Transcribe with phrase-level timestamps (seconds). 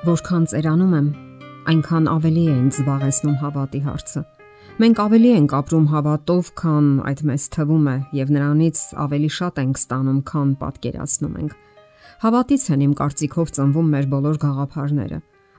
[0.00, 1.08] Որքան ծերանում եմ,
[1.68, 4.20] այնքան ավելի է ինձ զբաղեցնում հավատի հարցը։
[4.80, 9.80] Մենք ավելի ենք ապրում հավատով, քան այդ մեզ թվում է, եւ նրանից ավելի շատ ենք
[9.80, 11.52] ստանում, քան պատկերացնում ենք։
[12.24, 15.18] Հավատից են իմ կարծիքով ծնվում մեր բոլոր գաղափարները։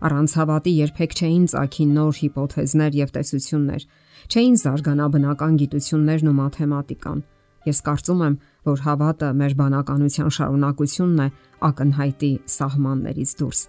[0.09, 3.85] Առանց հավատի երբեք չէին ցակի նոր հիպոթեզներ եւ տեսություններ,
[4.25, 7.21] չէին զարգանա բնական գիտություններն ու մաթեմատիկան։
[7.61, 11.27] Ես կարծում եմ, որ հավատը մեր բանականության շարունակությունն է
[11.69, 13.61] ակնհայտի սահմաններից դուրս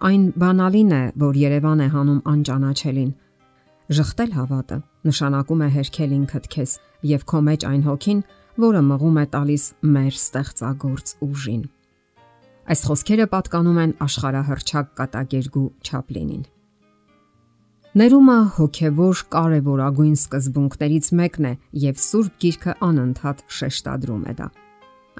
[0.00, 3.08] Այն բանալին է, որ Երևան է հանում անճանաչելին։
[3.96, 4.78] Ժխտել հավատը
[5.10, 6.72] նշանակում է հերքել ինքդ քեզ
[7.10, 8.22] եւ քո մեջ այն հոգին,
[8.64, 11.62] որը մղում է տալիս մեր ստեղծագործ ուժին։
[12.70, 16.42] Այս խոսքերը պատկանում են աշխարհահռչակ կատակերգու Չապլինին։
[18.00, 24.52] Ներումը հոգևոր կարևորագույն սկզբունքներից մեկն է եւ Սուրբ Գիրքը անընդհատ շեշտադրում է դա։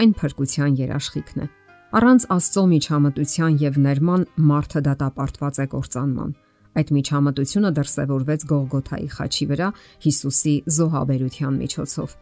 [0.01, 1.55] Այն փրկության երաշխիքն է
[1.91, 6.29] Առանց Աստծո միջամտության եւ ներման մարդը դատապարտված է կործանման։
[6.79, 9.71] Այդ միջամտությունը դրսևորվեց Գողգոթայի խաչի վրա
[10.05, 12.15] Հիսուսի զոհաբերության միջոցով։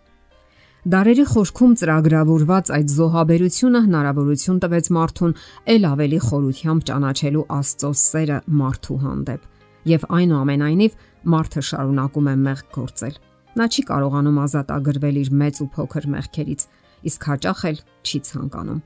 [0.88, 5.36] Դարերի խորքում ծրագրավորված այդ զոհաբերությունը հնարավորություն տվեց մարդուն
[5.77, 9.48] ել ավելի խորությամբ ճանաչելու Աստծո սերը մարդու հանդեպ։
[9.92, 13.25] Եվ այնուամենայնիվ մարդը շարունակում է մեղք գործել։
[13.58, 16.62] Նա չի կարողանում ազատագրվել իր մեծ ու փոքր մեղքերից,
[17.08, 18.80] իսկ հաճախ էլ չի ցանկանում։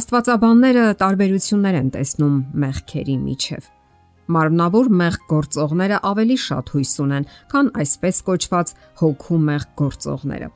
[0.00, 3.68] Աստվածաբանները տարբերություններ են տեսնում մեղքերի միջև։
[4.30, 10.50] Մարմնավոր մեղք գործողները ավելի շատ հույս ունեն, քան այսպես կոչված հոգու մեղք գործողները։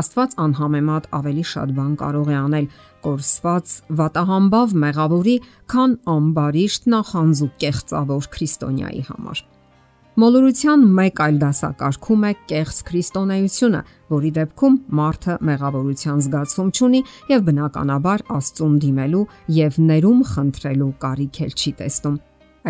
[0.00, 2.66] Աստված անհամեմատ ավելի շատ բան կարող է անել
[3.06, 5.36] կորսված վատահամբավ մեղավորի,
[5.74, 9.42] քան ամբարիշտ նախանձու կեղծավոր քրիստոնյայի համար։
[10.18, 18.24] Մոլորության մեկ այլ դասակարգում է կեղծ քրիստոնեությունը, որի դեպքում մարդը մեղավորության զգացում չունի եւ բնականաբար
[18.36, 19.22] Աստծուն դիմելու
[19.60, 22.16] եւ ներում խնդրելու կարիք էլ չի տեսնում։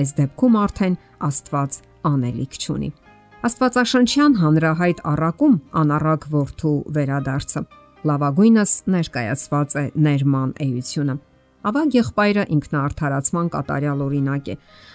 [0.00, 0.98] Այս դեպքում արդեն
[1.31, 2.92] Աստված անելիք չունի։
[3.41, 7.64] Աստվածաշնչյան հանրահայտ առակում անառակ ворթու վերադարձը
[8.10, 11.16] լավագույնս ներկայացված է ներման էությունը։
[11.60, 14.54] Ավագ եղբայրը ինքնաարթարացման կատարյալ օրինակ է։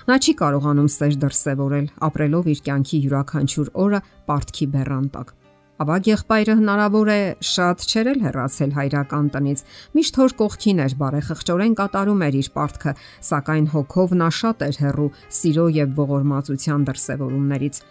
[0.09, 5.34] Նա չի կարողանում սեր դրսևորել, ապրելով իր կյանքի յուրաքանչյուր օրը պարտքի բեռան տակ։
[5.86, 9.62] Ավագ եղբայրը հնարավոր է շատ չերել հեռացել հայրական տնից։
[9.94, 12.94] Միշտ հոր կողքին էր բարեխղճորեն կատարում էր իր պարտքը,
[13.30, 17.81] սակայն հոգով նա շատ էր հեռու սիրո եւ ողորմածության դրսևորումներից։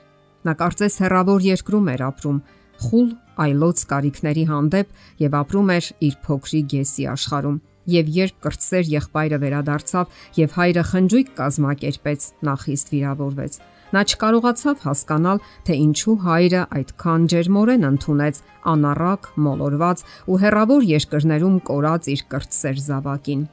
[0.48, 2.40] Նա կարծես հեռավոր երկրում էր ապրում,
[2.88, 3.08] խուլ
[3.44, 10.18] այլոց կարիքների հանդեպ եւ ապրում էր իր փոքրիկ եսի աշխարհում եւ երբ կրտսեր եղբայրը վերադարձավ
[10.40, 13.58] եւ հայրը խնջույք կազմակերպեց, նա խիստ վիրավորվեց։
[13.94, 18.40] Նա չկարողացավ հասկանալ, թե ինչու հայրը այդքան ջերմորեն ընդունեց
[18.74, 23.44] անառակ, մոլորված ու հերավոր երկրներում կորած իր կրտսեր զավակին։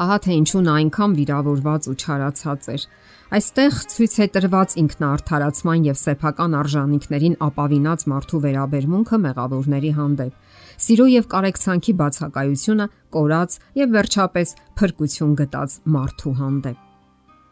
[0.00, 2.84] Ահա թե ինչու նա այնքան վիրավորված ու չարացած էր։
[3.30, 10.49] Այստեղ ցույց է տրված ինքնաարթարացման եւ սեփական արժանինքներին ապավինած մարդու վերաբերմունքը մեղավորների հանդեպ
[10.80, 16.86] սիրո եւ կարեկցանքի բացակայությունը կորած եւ վերջապես փրկություն գտած մարդու հանդեպ։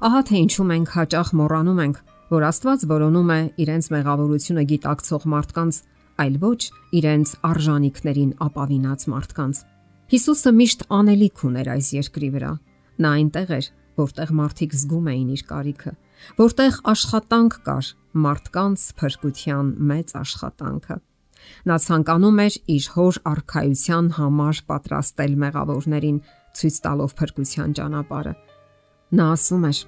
[0.09, 1.97] Ահա թե ինչու մենք հաճախ մոռանում ենք,
[2.28, 5.81] որ Աստված որոնում է իրենց մեղավորությունը գիտակցող մարդկանց,
[6.22, 6.61] այլ ոչ
[6.99, 9.61] իրենց արժանինքներին ապավինած մարդկանց։
[10.09, 12.53] Հիսուսը միշտ անելիք ուներ այս երկրի վրա։
[12.99, 13.67] Նա այնտեղ էր,
[13.99, 15.93] որտեղ մարդիկ զգում էին իր կարիքը,
[16.38, 17.91] որտեղ աշխատանք կար,
[18.28, 20.97] մարդկանց փրկության մեծ աշխատանքը։
[21.69, 26.19] Նա ցանկանում էր իր հոր արխայության համար պատրաստել մեղավորներին,
[26.59, 28.34] ցույց տալով փրկության ճանապարհը։
[29.19, 29.78] Նա ասում էր.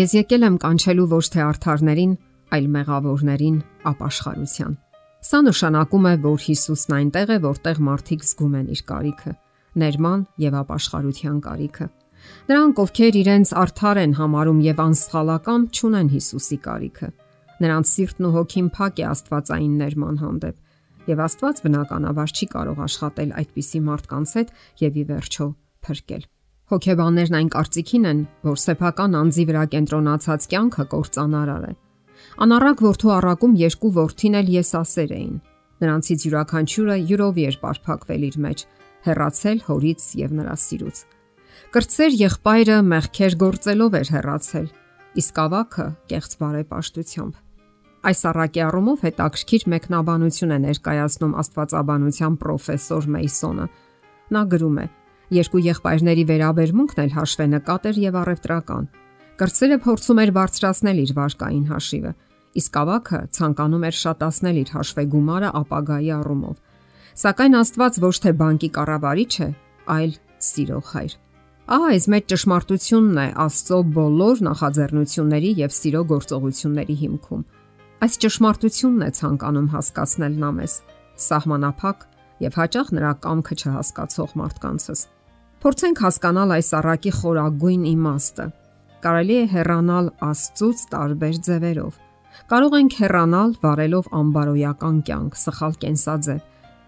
[0.00, 2.12] Ես եկել եմ կանչելու ոչ թե արթարներին,
[2.50, 3.56] այլ մեղավորներին
[3.90, 4.76] ապաշխարության։
[5.20, 9.32] Սա նշանակում է, որ Հիսուսն այնտեղ է, որտեղ մարդիկ զգում են իր կարիքը,
[9.82, 11.86] ներման եւ ապաշխարության կարիքը։
[12.50, 17.08] Նրանք, ովքեր իրենց արթար են համարում եւ անսխալական, ճունեն Հիսուսի կարիքը։
[17.60, 20.69] Նրանց սիրտն ու հոգին փակ է Աստվածային ներման հանդեպ
[21.08, 24.52] եւ Աստված բնականաբար չի կարող աշխատել այդպիսի մարդկանց հետ
[24.84, 25.46] եւ ի վերջո
[25.86, 26.24] փրկել։
[26.70, 31.72] Հոգեբաններն այն կարծիքին են, որ սեփական անձի վրա կենտրոնացած կյանքը կործանարար է։
[32.44, 35.34] Անառակ ворթու առակում երկու ворթին էլ եսասեր էին։
[35.80, 38.64] Նրանցից յուրաքանչյուրը յուրով էր պարփակվել իր մեջ,
[39.08, 41.02] հեռացել հորից եւ նրա սիրուց։
[41.74, 44.66] Կրծեր եղբայրը մեղքեր գործելով էր հեռացել,
[45.20, 47.34] իսկ ավակը կեղծ բարեպաշտությամբ։
[48.00, 53.66] Այս առակի առումով հետաքրքիր մեկնաբանություն է ներկայացնում Աստվածաբանության պրոֆեսոր Մեյսոնը։
[54.32, 54.86] Նա գրում է.
[55.36, 58.88] Երկու եղբայրների վերաբերմունքն էլ հաշվենկատ էր եւ առևտրական։
[59.40, 62.12] Կրծերը փորձում էր բարձրացնել իր վարկային հաշիվը,
[62.60, 66.56] իսկ ավակը ցանկանում էր շատացնել իր հաշվեգումարը ապագայի առումով։
[67.20, 69.48] Սակայն Աստված ոչ թե բանկի կառավարիչ է,
[70.00, 70.12] այլ
[70.50, 71.14] սիրող հայր։
[71.70, 77.42] Ահա այս մեծ ճշմարտությունն է Աստծո բոլոր նախաձեռնությունների եւ սիրո գործողությունների հիմքում։
[78.00, 80.74] Այս ճշմարտությունն է ցանկանում հասկացնել նա մեզ,
[81.20, 82.04] սահմանափակ
[82.40, 85.02] եւ հաճախ նրա կամքը չհասկացող մարդկանցս։
[85.60, 88.46] Փորձենք հասկանալ այս առակի խորագույն իմաստը։
[89.04, 92.00] Կարելի է հեռանալ Աստծուց տարբեր ձևերով։
[92.48, 96.42] Կարող ենք հեռանալ վարելով անբարոյական կյանք, սխալ կենսաձև,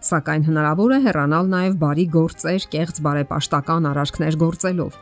[0.08, 5.00] սակայն հնարավոր է հեռանալ նաև բարի գործեր, կեղծ բարեպաշտական արարքներ գործելով։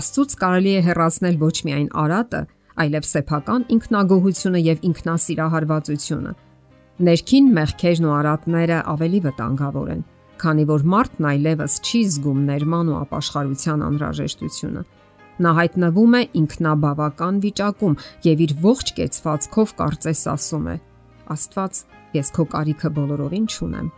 [0.00, 2.42] Աստծուց կարելի է հեռացնել ոչ միայն արատը,
[2.84, 6.32] այլև սեփական ինքնագոհությունը եւ ինքնասիրահարվածությունը։
[7.00, 10.02] Ներքին մեղքերն ու արատները ավելի վտանգավոր են,
[10.40, 14.82] քանի որ մարդն այլևս չի զգում ներման ու ապաշխարության անհրաժեշտությունը։
[15.40, 17.96] Նա հայտնվում է ինքնաբավական վիճակում
[18.28, 20.76] եւ իր ողջ կեցվածքով կարծես ասում է.
[21.32, 21.80] Աստված,
[22.20, 23.88] ես քո կարիքը բոլորովին չունեմ։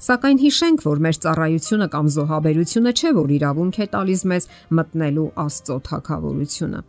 [0.00, 5.76] Սակայն հիշենք, որ մեր ծառայությունը կամ զոհաբերությունը չէ, որ իրավունք է տալիս մեզ մտնելու Աստծո
[5.88, 6.80] թակավորությունը։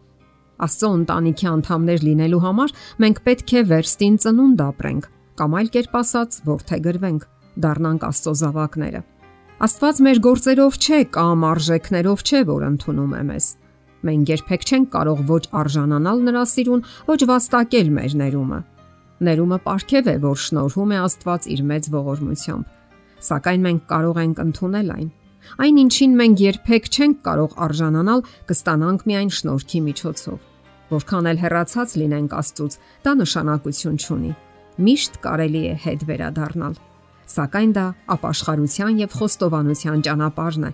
[0.61, 5.07] Աստծո ընտանիքի անդամներ լինելու համար մենք պետք է վերստին ծնունդ ապրենք,
[5.41, 7.23] կամ այլ կերպ ասած, ворթեգրվենք,
[7.65, 9.01] դառնանք Աստծո զավակները։
[9.61, 13.47] Աստված մեր գործերով չէ կամ արժեքներով չէ, որ ընդունում է մեզ։
[14.01, 18.59] Մենք երբեք չենք կարող ոչ արժանանալ նրա սիրուն, ոչ վաստակել մեր ներումը։
[19.21, 22.71] Ներումը ապարքև է, որ շնորհում է Աստված իր մեծ ողորմությամբ։
[23.21, 25.09] Սակայն մենք կարող ենք ընդունել այն։
[25.61, 30.50] Այն ինչին մենք երբեք չենք կարող արժանանալ, կստանանք միայն շնորհքի միջոցով։
[30.91, 34.31] Որքան էլ հեռացած լինենք Աստծուց, դա նշանակություն չունի։
[34.81, 36.73] Միշտ կարելի է հետ վերադառնալ։
[37.31, 37.85] Սակայն դա
[38.15, 40.71] ապաշխարության եւ խոստովանության ճանապարհն է,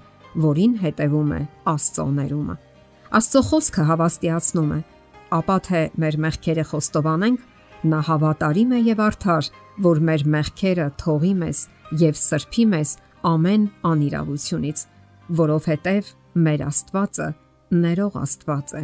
[0.48, 1.42] որին հետևում է
[1.74, 2.56] Աստծո ներումը։
[3.18, 4.80] Աստծո խոսքը հավաստիացնում է,
[5.38, 7.46] ապա թե մեր մեղքերը խոստովանենք,
[7.88, 9.50] նա հավատարիմ է եւ արդար,
[9.86, 11.64] որ մեր մեղքերը թողի մեզ
[12.02, 12.94] եւ սրբի մեզ
[13.32, 14.84] ամեն անիրավությունից,
[15.42, 16.14] որովհետեւ
[16.48, 17.28] մեր Աստվածը
[17.86, 18.84] ներող Աստված է։